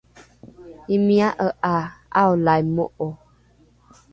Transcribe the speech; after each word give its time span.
imia’e 0.95 1.47
’a 1.73 1.77
’aolaimo’o 2.19 3.07